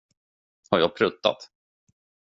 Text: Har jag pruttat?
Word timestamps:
Har 0.69 0.79
jag 0.79 0.95
pruttat? 0.95 1.51